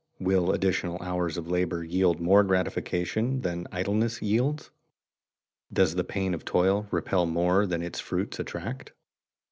Will 0.19 0.51
additional 0.51 0.97
hours 0.99 1.37
of 1.37 1.47
labor 1.47 1.83
yield 1.83 2.19
more 2.19 2.43
gratification 2.43 3.41
than 3.41 3.67
idleness 3.71 4.19
yields? 4.19 4.71
Does 5.71 5.93
the 5.93 6.03
pain 6.03 6.33
of 6.33 6.43
toil 6.43 6.87
repel 6.89 7.27
more 7.27 7.67
than 7.67 7.83
its 7.83 7.99
fruits 7.99 8.39
attract? 8.39 8.93